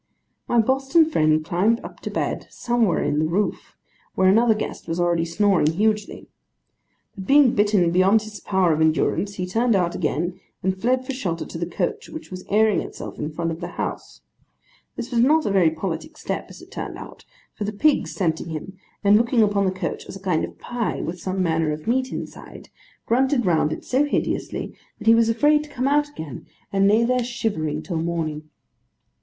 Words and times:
My 0.47 0.57
Boston 0.59 1.05
friend 1.07 1.45
climbed 1.45 1.79
up 1.81 1.99
to 1.99 2.09
bed, 2.09 2.47
somewhere 2.49 3.03
in 3.03 3.19
the 3.19 3.27
roof, 3.27 3.75
where 4.15 4.27
another 4.27 4.55
guest 4.55 4.87
was 4.87 4.99
already 4.99 5.25
snoring 5.25 5.73
hugely. 5.73 6.27
But 7.13 7.27
being 7.27 7.53
bitten 7.53 7.91
beyond 7.91 8.23
his 8.23 8.39
power 8.39 8.73
of 8.73 8.81
endurance, 8.81 9.35
he 9.35 9.45
turned 9.45 9.75
out 9.75 9.93
again, 9.93 10.39
and 10.63 10.75
fled 10.75 11.05
for 11.05 11.13
shelter 11.13 11.45
to 11.45 11.57
the 11.59 11.67
coach, 11.67 12.09
which 12.09 12.31
was 12.31 12.43
airing 12.49 12.81
itself 12.81 13.19
in 13.19 13.31
front 13.31 13.51
of 13.51 13.61
the 13.61 13.73
house. 13.77 14.21
This 14.95 15.11
was 15.11 15.19
not 15.19 15.45
a 15.45 15.51
very 15.51 15.69
politic 15.69 16.17
step, 16.17 16.47
as 16.49 16.63
it 16.63 16.71
turned 16.71 16.97
out; 16.97 17.23
for 17.53 17.63
the 17.63 17.71
pigs 17.71 18.11
scenting 18.11 18.49
him, 18.49 18.79
and 19.03 19.17
looking 19.17 19.43
upon 19.43 19.65
the 19.65 19.71
coach 19.71 20.07
as 20.07 20.15
a 20.15 20.19
kind 20.19 20.43
of 20.43 20.57
pie 20.57 20.99
with 20.99 21.19
some 21.21 21.43
manner 21.43 21.71
of 21.71 21.85
meat 21.85 22.11
inside, 22.11 22.69
grunted 23.05 23.45
round 23.45 23.71
it 23.71 23.85
so 23.85 24.03
hideously, 24.03 24.73
that 24.97 25.05
he 25.05 25.13
was 25.13 25.29
afraid 25.29 25.63
to 25.63 25.69
come 25.69 25.87
out 25.87 26.09
again, 26.09 26.47
and 26.73 26.87
lay 26.87 27.03
there 27.03 27.23
shivering, 27.23 27.83
till 27.83 27.97
morning. 28.01 28.49